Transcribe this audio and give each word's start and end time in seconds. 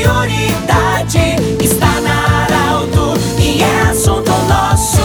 prioridade 0.00 1.36
está 1.62 2.00
na 2.00 2.44
Arauto 2.44 3.14
e 3.38 3.62
é 3.62 3.82
assunto 3.90 4.30
nosso. 4.48 5.00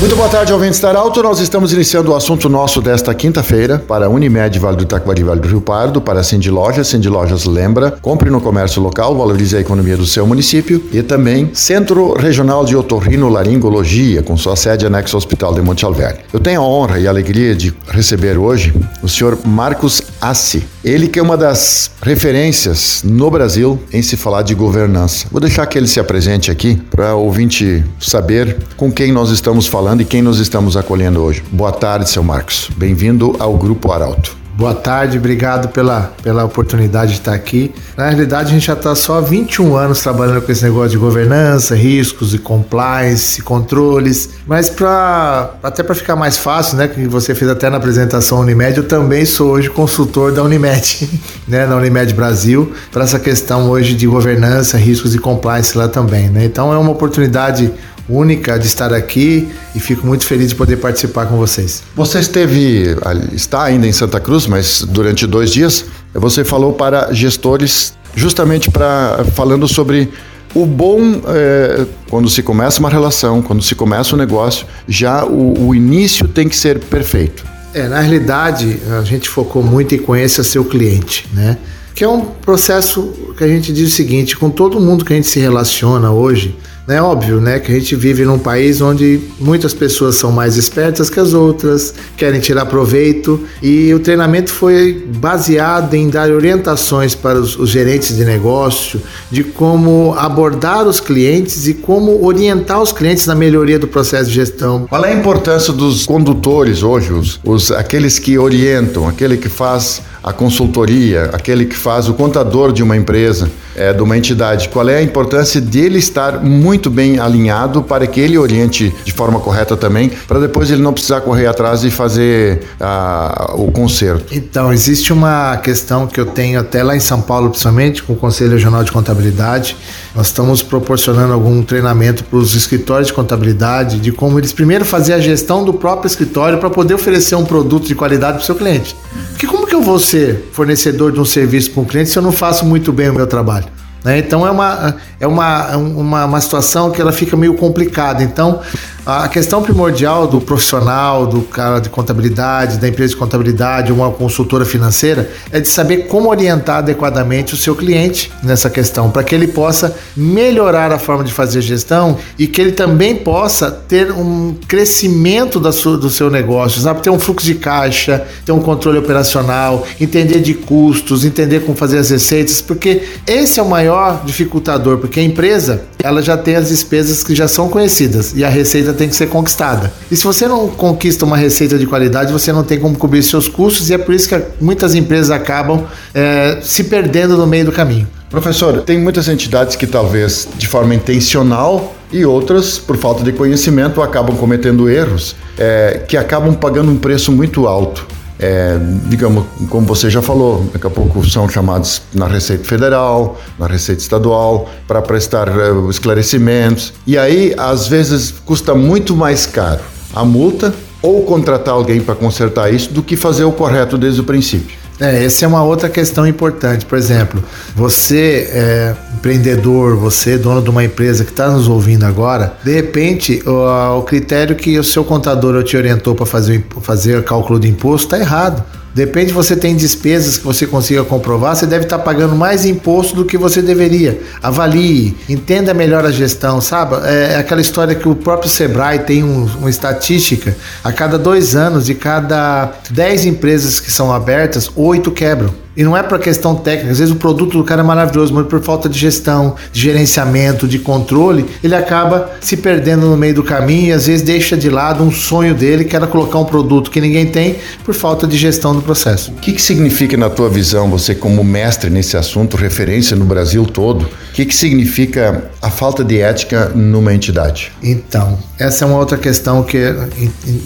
Muito 0.00 0.16
boa 0.16 0.30
tarde, 0.30 0.50
ouvintes 0.50 0.80
da 0.80 0.88
Arauto. 0.88 1.22
Nós 1.22 1.40
estamos 1.40 1.74
iniciando 1.74 2.10
o 2.10 2.16
assunto 2.16 2.48
nosso 2.48 2.80
desta 2.80 3.14
quinta-feira 3.14 3.78
para 3.78 4.08
Unimed, 4.08 4.58
Vale 4.58 4.78
do 4.78 4.86
Taquari, 4.86 5.22
Vale 5.22 5.40
do 5.40 5.46
Rio 5.46 5.60
Pardo, 5.60 6.00
para 6.00 6.22
Cindy 6.22 6.50
Lojas. 6.50 6.88
Cindy 6.88 7.08
Lojas 7.08 7.44
lembra, 7.44 7.92
compre 8.00 8.30
no 8.30 8.40
comércio 8.40 8.82
local, 8.82 9.14
valorize 9.14 9.56
a 9.56 9.60
economia 9.60 9.98
do 9.98 10.06
seu 10.06 10.26
município 10.26 10.82
e 10.90 11.02
também 11.02 11.50
Centro 11.52 12.14
Regional 12.14 12.64
de 12.64 12.74
Otorrino 12.74 13.28
Laringologia, 13.28 14.22
com 14.22 14.38
sua 14.38 14.56
sede 14.56 14.86
anexo 14.86 15.14
ao 15.14 15.18
Hospital 15.18 15.54
de 15.54 15.60
Monte 15.60 15.84
Alverde. 15.84 16.20
Eu 16.32 16.40
tenho 16.40 16.62
a 16.62 16.64
honra 16.64 16.98
e 16.98 17.06
a 17.06 17.10
alegria 17.10 17.54
de 17.54 17.72
receber 17.88 18.38
hoje 18.38 18.74
o 19.02 19.08
senhor 19.08 19.38
Marcos 19.44 20.02
Assi. 20.20 20.64
Ele 20.84 21.08
que 21.08 21.18
é 21.18 21.22
uma 21.22 21.36
das 21.36 21.90
referências 22.02 23.02
no 23.04 23.30
Brasil 23.30 23.82
em 23.92 24.02
se 24.02 24.16
falar 24.16 24.42
de 24.42 24.54
governança. 24.54 25.26
Vou 25.30 25.40
deixar 25.40 25.66
que 25.66 25.78
ele 25.78 25.86
se 25.86 26.00
apresente 26.00 26.50
aqui 26.50 26.76
para 26.90 27.14
o 27.14 27.24
ouvinte 27.24 27.84
saber 27.98 28.58
com 28.76 28.90
quem 28.92 29.12
nós 29.12 29.30
estamos 29.30 29.66
falando 29.66 30.02
e 30.02 30.04
quem 30.04 30.22
nós 30.22 30.38
estamos 30.38 30.76
acolhendo 30.76 31.20
hoje. 31.20 31.42
Boa 31.50 31.72
tarde, 31.72 32.08
seu 32.08 32.22
Marcos. 32.22 32.70
Bem-vindo 32.76 33.36
ao 33.38 33.56
Grupo 33.56 33.92
Arauto. 33.92 34.39
Boa 34.60 34.74
tarde, 34.74 35.16
obrigado 35.16 35.68
pela, 35.68 36.12
pela 36.22 36.44
oportunidade 36.44 37.12
de 37.12 37.18
estar 37.20 37.32
aqui. 37.32 37.74
Na 37.96 38.10
realidade, 38.10 38.50
a 38.50 38.52
gente 38.52 38.66
já 38.66 38.74
está 38.74 38.94
só 38.94 39.16
há 39.16 39.20
21 39.22 39.74
anos 39.74 40.02
trabalhando 40.02 40.42
com 40.42 40.52
esse 40.52 40.62
negócio 40.62 40.90
de 40.90 40.98
governança, 40.98 41.74
riscos 41.74 42.34
e 42.34 42.38
compliance, 42.38 43.40
controles. 43.40 44.28
Mas 44.46 44.68
para 44.68 45.54
até 45.62 45.82
para 45.82 45.94
ficar 45.94 46.14
mais 46.14 46.36
fácil, 46.36 46.76
né, 46.76 46.88
que 46.88 47.06
você 47.06 47.34
fez 47.34 47.50
até 47.50 47.70
na 47.70 47.78
apresentação 47.78 48.38
Unimed, 48.40 48.76
eu 48.76 48.86
também 48.86 49.24
sou 49.24 49.52
hoje 49.52 49.70
consultor 49.70 50.30
da 50.30 50.42
Unimed, 50.42 51.08
né, 51.48 51.64
na 51.64 51.76
Unimed 51.76 52.12
Brasil, 52.12 52.70
para 52.92 53.04
essa 53.04 53.18
questão 53.18 53.70
hoje 53.70 53.94
de 53.94 54.06
governança, 54.06 54.76
riscos 54.76 55.14
e 55.14 55.18
compliance 55.18 55.76
lá 55.78 55.88
também, 55.88 56.28
né? 56.28 56.44
Então 56.44 56.70
é 56.70 56.76
uma 56.76 56.90
oportunidade 56.90 57.72
única 58.10 58.58
de 58.58 58.66
estar 58.66 58.92
aqui 58.92 59.48
e 59.74 59.80
fico 59.80 60.06
muito 60.06 60.24
feliz 60.24 60.48
de 60.48 60.54
poder 60.54 60.76
participar 60.76 61.26
com 61.26 61.36
vocês. 61.36 61.82
Você 61.94 62.18
esteve, 62.18 62.96
está 63.32 63.64
ainda 63.64 63.86
em 63.86 63.92
Santa 63.92 64.18
Cruz, 64.20 64.46
mas 64.46 64.84
durante 64.88 65.26
dois 65.26 65.50
dias 65.50 65.84
você 66.12 66.44
falou 66.44 66.72
para 66.72 67.12
gestores 67.12 67.94
justamente 68.14 68.70
para 68.70 69.24
falando 69.34 69.68
sobre 69.68 70.10
o 70.54 70.66
bom 70.66 71.20
é, 71.28 71.86
quando 72.08 72.28
se 72.28 72.42
começa 72.42 72.80
uma 72.80 72.90
relação, 72.90 73.40
quando 73.40 73.62
se 73.62 73.74
começa 73.74 74.14
um 74.14 74.18
negócio, 74.18 74.66
já 74.88 75.24
o, 75.24 75.68
o 75.68 75.74
início 75.74 76.26
tem 76.26 76.48
que 76.48 76.56
ser 76.56 76.80
perfeito. 76.80 77.44
É, 77.72 77.86
na 77.86 78.00
realidade, 78.00 78.78
a 78.98 79.04
gente 79.04 79.28
focou 79.28 79.62
muito 79.62 79.94
em 79.94 79.98
conhecer 79.98 80.42
seu 80.42 80.64
cliente, 80.64 81.28
né? 81.32 81.56
Que 81.94 82.02
é 82.02 82.08
um 82.08 82.22
processo 82.22 83.12
que 83.36 83.44
a 83.44 83.48
gente 83.48 83.72
diz 83.72 83.92
o 83.92 83.94
seguinte: 83.94 84.36
com 84.36 84.50
todo 84.50 84.80
mundo 84.80 85.04
que 85.04 85.12
a 85.12 85.16
gente 85.16 85.28
se 85.28 85.38
relaciona 85.38 86.10
hoje, 86.10 86.56
é 86.94 87.02
óbvio, 87.02 87.40
né, 87.40 87.58
que 87.58 87.70
a 87.70 87.74
gente 87.74 87.94
vive 87.94 88.24
num 88.24 88.38
país 88.38 88.80
onde 88.80 89.20
muitas 89.38 89.74
pessoas 89.74 90.16
são 90.16 90.32
mais 90.32 90.56
espertas 90.56 91.10
que 91.10 91.20
as 91.20 91.32
outras, 91.32 91.94
querem 92.16 92.40
tirar 92.40 92.66
proveito 92.66 93.40
e 93.62 93.92
o 93.94 94.00
treinamento 94.00 94.50
foi 94.50 95.06
baseado 95.16 95.94
em 95.94 96.08
dar 96.08 96.30
orientações 96.30 97.14
para 97.14 97.38
os, 97.38 97.58
os 97.58 97.70
gerentes 97.70 98.16
de 98.16 98.24
negócio 98.24 99.00
de 99.30 99.44
como 99.44 100.14
abordar 100.18 100.86
os 100.86 101.00
clientes 101.00 101.66
e 101.66 101.74
como 101.74 102.24
orientar 102.24 102.80
os 102.80 102.92
clientes 102.92 103.26
na 103.26 103.34
melhoria 103.34 103.78
do 103.78 103.86
processo 103.86 104.28
de 104.28 104.34
gestão. 104.34 104.86
Qual 104.88 105.04
é 105.04 105.12
a 105.12 105.14
importância 105.14 105.72
dos 105.72 106.06
condutores 106.06 106.82
hoje, 106.82 107.12
os, 107.12 107.40
os 107.44 107.70
aqueles 107.70 108.18
que 108.18 108.38
orientam, 108.38 109.08
aquele 109.08 109.36
que 109.36 109.48
faz 109.48 110.02
a 110.22 110.32
consultoria, 110.32 111.30
aquele 111.32 111.64
que 111.64 111.76
faz 111.76 112.08
o 112.08 112.14
contador 112.14 112.72
de 112.72 112.82
uma 112.82 112.96
empresa, 112.96 113.50
é, 113.74 113.92
de 113.92 114.02
uma 114.02 114.16
entidade, 114.16 114.68
qual 114.68 114.88
é 114.88 114.96
a 114.96 115.02
importância 115.02 115.60
dele 115.60 115.98
estar 115.98 116.42
muito 116.42 116.90
bem 116.90 117.18
alinhado 117.18 117.82
para 117.82 118.06
que 118.06 118.20
ele 118.20 118.36
oriente 118.36 118.94
de 119.04 119.12
forma 119.12 119.40
correta 119.40 119.76
também, 119.76 120.10
para 120.28 120.38
depois 120.38 120.70
ele 120.70 120.82
não 120.82 120.92
precisar 120.92 121.20
correr 121.20 121.46
atrás 121.46 121.84
e 121.84 121.90
fazer 121.90 122.62
ah, 122.80 123.52
o 123.54 123.70
conserto? 123.70 124.34
Então, 124.34 124.72
existe 124.72 125.12
uma 125.12 125.56
questão 125.56 126.06
que 126.06 126.20
eu 126.20 126.26
tenho 126.26 126.60
até 126.60 126.82
lá 126.82 126.96
em 126.96 127.00
São 127.00 127.20
Paulo, 127.22 127.48
principalmente, 127.50 128.02
com 128.02 128.12
o 128.12 128.16
Conselho 128.16 128.52
Regional 128.52 128.84
de 128.84 128.92
Contabilidade. 128.92 129.76
Nós 130.14 130.26
estamos 130.26 130.62
proporcionando 130.62 131.32
algum 131.32 131.62
treinamento 131.62 132.24
para 132.24 132.38
os 132.38 132.54
escritórios 132.54 133.08
de 133.08 133.14
contabilidade 133.14 133.98
de 133.98 134.12
como 134.12 134.38
eles 134.38 134.52
primeiro 134.52 134.84
fazer 134.84 135.14
a 135.14 135.20
gestão 135.20 135.64
do 135.64 135.72
próprio 135.72 136.08
escritório 136.08 136.58
para 136.58 136.68
poder 136.68 136.94
oferecer 136.94 137.36
um 137.36 137.44
produto 137.44 137.86
de 137.86 137.94
qualidade 137.94 138.34
para 138.34 138.42
o 138.42 138.46
seu 138.46 138.54
cliente. 138.54 138.96
Porque 139.30 139.46
como 139.46 139.59
eu 139.80 139.84
vou 139.84 139.98
ser 139.98 140.50
fornecedor 140.52 141.10
de 141.10 141.18
um 141.18 141.24
serviço 141.24 141.70
para 141.70 141.80
um 141.80 141.86
cliente 141.86 142.10
se 142.10 142.18
eu 142.18 142.22
não 142.22 142.32
faço 142.32 142.66
muito 142.66 142.92
bem 142.92 143.08
o 143.08 143.14
meu 143.14 143.26
trabalho? 143.26 143.66
Né? 144.04 144.18
Então 144.18 144.46
é 144.46 144.50
uma, 144.50 144.96
é 145.18 145.26
uma, 145.26 145.76
uma, 145.76 146.24
uma 146.24 146.40
situação 146.40 146.90
que 146.90 147.00
ela 147.00 147.12
fica 147.12 147.36
meio 147.36 147.54
complicada. 147.54 148.22
Então 148.22 148.60
a 149.04 149.28
questão 149.28 149.62
primordial 149.62 150.26
do 150.26 150.40
profissional, 150.40 151.26
do 151.26 151.40
cara 151.40 151.80
de 151.80 151.88
contabilidade, 151.88 152.78
da 152.78 152.86
empresa 152.86 153.14
de 153.14 153.16
contabilidade, 153.16 153.90
uma 153.90 154.10
consultora 154.10 154.64
financeira, 154.64 155.30
é 155.50 155.58
de 155.58 155.68
saber 155.68 156.06
como 156.06 156.28
orientar 156.28 156.78
adequadamente 156.78 157.54
o 157.54 157.56
seu 157.56 157.74
cliente 157.74 158.30
nessa 158.42 158.68
questão, 158.68 159.10
para 159.10 159.24
que 159.24 159.34
ele 159.34 159.48
possa 159.48 159.96
melhorar 160.16 160.92
a 160.92 160.98
forma 160.98 161.24
de 161.24 161.32
fazer 161.32 161.60
gestão 161.60 162.18
e 162.38 162.46
que 162.46 162.60
ele 162.60 162.72
também 162.72 163.16
possa 163.16 163.70
ter 163.70 164.12
um 164.12 164.54
crescimento 164.68 165.58
da 165.58 165.72
sua, 165.72 165.96
do 165.96 166.10
seu 166.10 166.30
negócio, 166.30 166.80
sabe? 166.80 167.02
Ter 167.02 167.10
um 167.10 167.18
fluxo 167.18 167.46
de 167.46 167.54
caixa, 167.54 168.24
ter 168.44 168.52
um 168.52 168.60
controle 168.60 168.98
operacional, 168.98 169.86
entender 170.00 170.40
de 170.40 170.54
custos, 170.54 171.24
entender 171.24 171.60
como 171.60 171.76
fazer 171.76 171.98
as 171.98 172.10
receitas, 172.10 172.60
porque 172.60 173.02
esse 173.26 173.58
é 173.58 173.62
o 173.62 173.68
maior 173.68 173.89
dificultador, 174.24 174.98
porque 174.98 175.20
a 175.20 175.22
empresa 175.22 175.82
ela 176.02 176.22
já 176.22 176.36
tem 176.36 176.56
as 176.56 176.68
despesas 176.68 177.22
que 177.22 177.34
já 177.34 177.48
são 177.48 177.68
conhecidas 177.68 178.32
e 178.34 178.44
a 178.44 178.48
receita 178.48 178.92
tem 178.92 179.08
que 179.08 179.16
ser 179.16 179.28
conquistada. 179.28 179.92
E 180.10 180.16
se 180.16 180.24
você 180.24 180.46
não 180.46 180.68
conquista 180.68 181.24
uma 181.24 181.36
receita 181.36 181.78
de 181.78 181.86
qualidade, 181.86 182.32
você 182.32 182.52
não 182.52 182.62
tem 182.62 182.78
como 182.78 182.96
cobrir 182.96 183.22
seus 183.22 183.48
custos 183.48 183.90
e 183.90 183.94
é 183.94 183.98
por 183.98 184.14
isso 184.14 184.28
que 184.28 184.42
muitas 184.60 184.94
empresas 184.94 185.30
acabam 185.30 185.84
é, 186.14 186.58
se 186.62 186.84
perdendo 186.84 187.36
no 187.36 187.46
meio 187.46 187.66
do 187.66 187.72
caminho. 187.72 188.08
Professor, 188.30 188.82
tem 188.82 188.98
muitas 188.98 189.28
entidades 189.28 189.74
que 189.74 189.86
talvez 189.86 190.46
de 190.56 190.68
forma 190.68 190.94
intencional 190.94 191.94
e 192.12 192.24
outras, 192.24 192.78
por 192.78 192.96
falta 192.96 193.24
de 193.24 193.32
conhecimento, 193.32 194.00
acabam 194.00 194.36
cometendo 194.36 194.88
erros 194.88 195.34
é, 195.58 196.02
que 196.06 196.16
acabam 196.16 196.54
pagando 196.54 196.90
um 196.90 196.96
preço 196.96 197.32
muito 197.32 197.66
alto 197.66 198.06
é, 198.40 198.78
digamos, 199.06 199.44
como 199.68 199.86
você 199.86 200.08
já 200.08 200.22
falou, 200.22 200.64
daqui 200.72 200.86
a 200.86 200.90
pouco 200.90 201.22
são 201.28 201.46
chamados 201.46 202.00
na 202.14 202.26
Receita 202.26 202.64
Federal, 202.64 203.38
na 203.58 203.66
Receita 203.66 204.00
Estadual, 204.00 204.68
para 204.88 205.02
prestar 205.02 205.48
uh, 205.50 205.90
esclarecimentos. 205.90 206.94
E 207.06 207.18
aí, 207.18 207.54
às 207.58 207.86
vezes, 207.86 208.32
custa 208.46 208.74
muito 208.74 209.14
mais 209.14 209.44
caro 209.44 209.82
a 210.14 210.24
multa 210.24 210.74
ou 211.02 211.22
contratar 211.22 211.74
alguém 211.74 212.00
para 212.00 212.14
consertar 212.14 212.72
isso 212.72 212.90
do 212.90 213.02
que 213.02 213.14
fazer 213.14 213.44
o 213.44 213.52
correto 213.52 213.98
desde 213.98 214.22
o 214.22 214.24
princípio. 214.24 214.79
É, 215.00 215.24
essa 215.24 215.46
é 215.46 215.48
uma 215.48 215.64
outra 215.64 215.88
questão 215.88 216.26
importante. 216.26 216.84
Por 216.84 216.98
exemplo, 216.98 217.42
você 217.74 218.50
é 218.52 218.94
empreendedor, 219.14 219.96
você 219.96 220.36
dono 220.36 220.62
de 220.62 220.68
uma 220.70 220.84
empresa 220.84 221.24
que 221.24 221.30
está 221.30 221.50
nos 221.50 221.68
ouvindo 221.68 222.04
agora, 222.04 222.54
de 222.62 222.72
repente 222.72 223.42
o, 223.46 223.98
o, 223.98 224.02
critério 224.02 224.56
que 224.56 224.78
o 224.78 224.84
seu 224.84 225.04
contador 225.04 225.62
te 225.62 225.76
orientou 225.76 226.14
para 226.14 226.26
fazer, 226.26 226.64
fazer 226.80 227.18
o 227.18 227.22
cálculo 227.22 227.58
de 227.58 227.68
imposto 227.68 228.06
está 228.06 228.18
errado. 228.18 228.64
Depende, 228.94 229.32
você 229.32 229.54
tem 229.54 229.76
despesas 229.76 230.36
que 230.36 230.44
você 230.44 230.66
consiga 230.66 231.04
comprovar, 231.04 231.54
você 231.54 231.66
deve 231.66 231.84
estar 231.84 231.98
pagando 232.00 232.34
mais 232.34 232.64
imposto 232.64 233.14
do 233.14 233.24
que 233.24 233.38
você 233.38 233.62
deveria. 233.62 234.20
Avalie, 234.42 235.16
entenda 235.28 235.72
melhor 235.72 236.04
a 236.04 236.10
gestão, 236.10 236.60
sabe? 236.60 236.96
É, 237.06 237.34
é 237.34 237.36
aquela 237.36 237.60
história 237.60 237.94
que 237.94 238.08
o 238.08 238.16
próprio 238.16 238.50
Sebrae 238.50 239.00
tem 239.00 239.22
um, 239.22 239.44
uma 239.58 239.70
estatística: 239.70 240.56
a 240.82 240.92
cada 240.92 241.18
dois 241.18 241.54
anos, 241.54 241.86
de 241.86 241.94
cada 241.94 242.72
dez 242.90 243.24
empresas 243.26 243.78
que 243.78 243.92
são 243.92 244.12
abertas, 244.12 244.70
oito 244.74 245.10
quebram. 245.10 245.59
E 245.76 245.84
não 245.84 245.96
é 245.96 246.02
por 246.02 246.18
questão 246.18 246.54
técnica, 246.54 246.92
às 246.92 246.98
vezes 246.98 247.12
o 247.12 247.16
produto 247.16 247.56
do 247.56 247.64
cara 247.64 247.82
é 247.82 247.84
maravilhoso, 247.84 248.34
mas 248.34 248.46
por 248.46 248.60
falta 248.60 248.88
de 248.88 248.98
gestão, 248.98 249.54
de 249.72 249.80
gerenciamento, 249.80 250.66
de 250.66 250.78
controle, 250.78 251.46
ele 251.62 251.74
acaba 251.74 252.30
se 252.40 252.56
perdendo 252.56 253.06
no 253.06 253.16
meio 253.16 253.34
do 253.34 253.42
caminho 253.42 253.88
e 253.88 253.92
às 253.92 254.06
vezes 254.06 254.22
deixa 254.22 254.56
de 254.56 254.68
lado 254.68 255.04
um 255.04 255.12
sonho 255.12 255.54
dele, 255.54 255.84
que 255.84 255.94
era 255.94 256.06
colocar 256.06 256.38
um 256.38 256.44
produto 256.44 256.90
que 256.90 257.00
ninguém 257.00 257.26
tem 257.26 257.56
por 257.84 257.94
falta 257.94 258.26
de 258.26 258.36
gestão 258.36 258.74
do 258.74 258.82
processo. 258.82 259.30
O 259.30 259.34
que, 259.34 259.52
que 259.52 259.62
significa, 259.62 260.16
na 260.16 260.28
tua 260.28 260.48
visão, 260.48 260.90
você 260.90 261.14
como 261.14 261.44
mestre 261.44 261.88
nesse 261.88 262.16
assunto, 262.16 262.56
referência 262.56 263.16
no 263.16 263.24
Brasil 263.24 263.64
todo, 263.64 264.02
o 264.02 264.32
que, 264.32 264.44
que 264.44 264.54
significa 264.54 265.50
a 265.62 265.70
falta 265.70 266.02
de 266.02 266.20
ética 266.20 266.70
numa 266.74 267.14
entidade? 267.14 267.72
Então, 267.82 268.38
essa 268.58 268.84
é 268.84 268.88
uma 268.88 268.98
outra 268.98 269.16
questão 269.16 269.62
que 269.62 269.76
é 269.76 269.94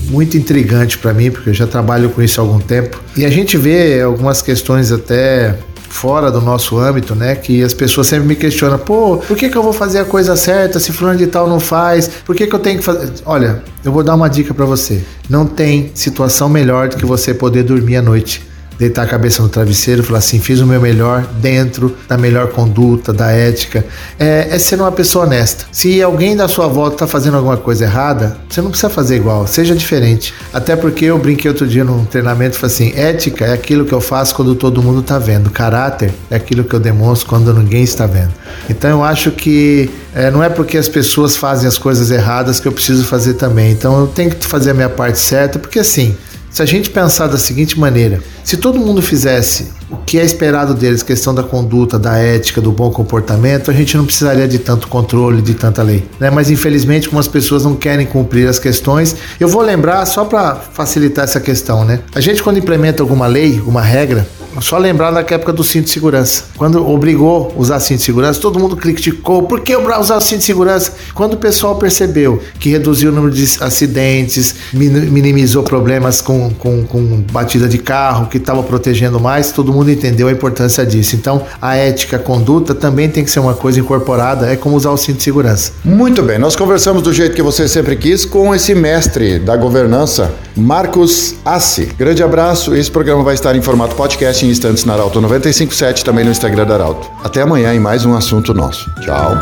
muito 0.09 0.37
intrigante 0.37 0.99
para 0.99 1.13
mim, 1.13 1.31
porque 1.31 1.51
eu 1.51 1.55
já 1.55 1.67
trabalho 1.67 2.11
com 2.11 2.23
isso 2.23 2.41
há 2.41 2.45
algum 2.45 2.59
tempo. 2.59 3.03
E 3.17 3.25
a 3.25 3.31
gente 3.31 3.57
vê 3.57 4.01
algumas 4.01 4.43
questões 4.43 4.91
até 4.97 5.57
fora 5.89 6.31
do 6.31 6.41
nosso 6.41 6.77
âmbito, 6.77 7.15
né? 7.15 7.37
Que 7.37 7.63
as 7.63 7.73
pessoas 7.73 8.09
sempre 8.09 8.27
me 8.27 8.37
questionam, 8.37 8.79
pô, 8.79 9.19
por 9.19 9.37
que, 9.37 9.49
que 9.49 9.57
eu 9.57 9.63
vou 9.63 9.73
fazer 9.73 10.01
a 10.01 10.05
coisa 10.05 10.35
certa 10.35 10.81
se 10.81 10.93
fulano 10.93 11.19
de 11.19 11.27
tal 11.29 11.49
não 11.49 11.61
faz? 11.61 12.09
Por 12.25 12.35
que, 12.35 12.47
que 12.47 12.55
eu 12.55 12.59
tenho 12.59 12.79
que 12.79 12.85
fazer? 12.85 13.13
Olha, 13.25 13.63
eu 13.85 13.93
vou 13.93 14.03
dar 14.03 14.15
uma 14.15 14.29
dica 14.29 14.53
para 14.53 14.65
você. 14.65 15.05
Não 15.31 15.47
tem 15.47 15.93
situação 15.95 16.49
melhor 16.49 16.89
do 16.89 16.97
que 16.97 17.07
você 17.07 17.33
poder 17.33 17.63
dormir 17.63 17.97
à 17.97 18.03
noite 18.03 18.54
deitar 18.79 19.03
a 19.03 19.07
cabeça 19.07 19.43
no 19.43 19.49
travesseiro 19.49 20.03
e 20.03 20.05
falar 20.05 20.19
assim: 20.19 20.41
fiz 20.41 20.61
o 20.61 20.67
meu 20.67 20.81
melhor 20.81 21.27
dentro 21.41 21.97
da 22.09 22.17
melhor 22.17 22.49
conduta, 22.49 23.13
da 23.13 23.31
ética. 23.31 23.85
É, 24.19 24.49
é 24.51 24.59
ser 24.59 24.81
uma 24.81 24.93
pessoa 24.93 25.25
honesta. 25.25 25.67
Se 25.73 26.03
alguém 26.03 26.37
da 26.37 26.49
sua 26.49 26.67
volta 26.67 26.97
está 26.97 27.07
fazendo 27.07 27.37
alguma 27.37 27.57
coisa 27.57 27.85
errada, 27.85 28.37
você 28.49 28.61
não 28.61 28.71
precisa 28.71 28.91
fazer 28.91 29.17
igual, 29.17 29.47
seja 29.47 29.75
diferente. 29.75 30.35
Até 30.53 30.77
porque 30.77 31.07
eu 31.07 31.19
brinquei 31.19 31.51
outro 31.51 31.67
dia 31.67 31.85
num 31.85 32.05
treinamento 32.05 32.57
e 32.57 32.61
falei 32.61 32.75
assim: 32.75 32.93
ética 32.97 33.45
é 33.47 33.53
aquilo 33.53 33.85
que 33.85 33.93
eu 33.93 34.01
faço 34.01 34.35
quando 34.35 34.55
todo 34.55 34.83
mundo 34.83 35.01
está 35.01 35.19
vendo, 35.19 35.51
caráter 35.51 36.13
é 36.31 36.37
aquilo 36.37 36.65
que 36.65 36.75
eu 36.75 36.81
demonstro 36.81 37.29
quando 37.29 37.53
ninguém 37.53 37.83
está 37.83 38.07
vendo. 38.07 38.33
Então 38.69 38.91
eu 38.91 39.05
acho 39.05 39.31
que 39.31 39.91
é, 40.15 40.31
não 40.31 40.43
é 40.43 40.49
porque 40.49 40.79
as 40.79 40.89
pessoas 40.89 41.37
fazem 41.37 41.67
as 41.69 41.77
coisas 41.77 42.11
erradas 42.11 42.61
que 42.61 42.69
eu 42.69 42.73
preciso 42.73 43.05
fazer 43.05 43.35
também. 43.35 43.73
Então 43.73 43.99
eu 44.01 44.07
tenho 44.07 44.31
que 44.31 44.47
fazer 44.47 44.71
a 44.71 44.75
minha 44.75 44.89
parte 44.89 45.19
certa, 45.19 45.59
porque 45.59 45.79
assim. 45.79 46.17
Se 46.55 46.63
a 46.63 46.65
gente 46.65 46.89
pensar 46.89 47.27
da 47.27 47.37
seguinte 47.37 47.77
maneira, 47.77 48.23
se 48.45 48.57
todo 48.57 48.79
mundo 48.79 49.03
fizesse 49.03 49.73
o 49.91 49.97
que 49.97 50.21
é 50.21 50.25
esperado 50.25 50.73
deles, 50.73 51.03
questão 51.03 51.35
da 51.35 51.43
conduta, 51.43 51.99
da 51.99 52.17
ética, 52.17 52.61
do 52.61 52.71
bom 52.71 52.93
comportamento, 52.93 53.73
a 53.73 53.75
gente 53.75 53.97
não 53.97 54.05
precisaria 54.05 54.47
de 54.47 54.61
tanto 54.61 54.87
controle, 54.87 55.43
de 55.43 55.53
tanta 55.53 55.83
lei. 55.83 56.09
Né? 56.21 56.31
Mas 56.31 56.53
infelizmente, 56.53 57.09
como 57.09 57.19
as 57.19 57.27
pessoas 57.27 57.65
não 57.65 57.75
querem 57.75 58.07
cumprir 58.07 58.47
as 58.47 58.61
questões, 58.61 59.17
eu 59.41 59.49
vou 59.49 59.63
lembrar 59.63 60.07
só 60.07 60.25
para 60.25 60.55
facilitar 60.55 61.25
essa 61.25 61.41
questão, 61.41 61.85
né? 61.85 61.99
A 62.15 62.21
gente 62.21 62.41
quando 62.41 62.57
implementa 62.57 63.03
alguma 63.03 63.27
lei, 63.27 63.61
uma 63.67 63.83
regra, 63.83 64.25
só 64.61 64.79
lembrar 64.79 65.11
da 65.11 65.21
época 65.21 65.53
do 65.53 65.65
cinto 65.65 65.85
de 65.85 65.91
segurança. 65.91 66.45
Quando 66.57 66.87
obrigou 66.89 67.53
a 67.57 67.61
usar 67.61 67.81
cinto 67.81 67.99
de 67.99 68.05
segurança, 68.05 68.41
todo 68.41 68.59
mundo 68.59 68.77
criticou. 68.77 69.45
Por 69.45 69.61
que 69.61 69.75
usar 69.77 70.17
o 70.17 70.21
cinto 70.21 70.39
de 70.39 70.45
segurança? 70.45 70.93
Quando 71.15 71.35
o 71.35 71.37
pessoal 71.37 71.77
percebeu 71.77 72.41
que 72.59 72.69
reduziu 72.69 73.11
o 73.11 73.15
número 73.15 73.35
de 73.35 73.45
acidentes, 73.61 74.55
minimizou 74.73 75.63
problemas 75.63 76.21
com, 76.21 76.51
com, 76.51 76.85
com 76.85 77.25
batida 77.33 77.69
de 77.69 77.79
carro, 77.79 78.27
que 78.27 78.39
estava 78.39 78.63
protegendo 78.63 79.19
mais, 79.21 79.53
todo 79.53 79.73
mundo 79.73 79.91
entendeu 79.91 80.29
a 80.29 80.33
importância 80.33 80.85
disso. 80.85 81.17
Então, 81.17 81.43
a 81.61 81.77
ética, 81.77 82.17
a 82.17 82.19
conduta 82.19 82.75
também 82.75 83.09
tem 83.09 83.25
que 83.25 83.31
ser 83.31 83.41
uma 83.41 83.55
coisa 83.55 83.81
incorporada, 83.81 84.51
é 84.51 84.57
como 84.57 84.77
usar 84.77 84.91
o 84.91 84.97
cinto 84.97 85.19
de 85.19 85.23
segurança. 85.23 85.73
Muito 85.85 86.23
bem, 86.23 86.39
nós 86.39 86.57
conversamos 86.57 87.03
do 87.03 87.13
jeito 87.13 87.35
que 87.35 87.43
você 87.43 87.69
sempre 87.69 87.97
quis 87.97 88.25
com 88.25 88.55
esse 88.55 88.75
mestre 88.75 89.39
da 89.39 89.57
governança, 89.57 90.33
Marcos 90.57 91.35
Assi. 91.45 91.87
Grande 91.87 92.23
abraço, 92.23 92.75
esse 92.75 92.91
programa 92.91 93.23
vai 93.23 93.35
estar 93.35 93.57
em 93.57 93.63
formato 93.63 93.95
podcast 93.95 94.45
em 94.45 94.51
instantes 94.51 94.85
na 94.85 94.95
Arauto 94.95 95.21
957, 95.21 96.05
também 96.05 96.25
no 96.25 96.31
Instagram 96.31 96.67
da 96.67 96.75
Arauto. 96.75 97.11
Até 97.23 97.43
amanhã 97.43 97.75
em 97.75 97.81
mais 97.81 98.05
um 98.05 98.15
assunto 98.15 98.55
nosso. 98.55 98.89
Tchau. 99.01 99.35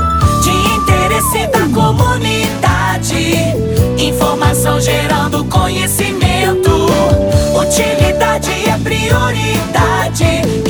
De 0.43 0.51
interesse 0.51 1.47
da 1.49 1.69
comunidade, 1.69 3.37
informação 3.99 4.81
gerando 4.81 5.45
conhecimento, 5.45 6.71
utilidade 7.61 8.51
é 8.51 8.79
prioridade. 8.79 10.62